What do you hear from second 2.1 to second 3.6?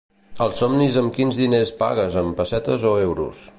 amb pessetes o euros?